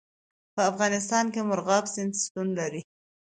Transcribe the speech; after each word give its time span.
په 0.53 0.61
افغانستان 0.71 1.25
کې 1.33 1.41
مورغاب 1.47 1.85
سیند 1.93 2.13
شتون 2.23 2.47
لري. 2.59 2.81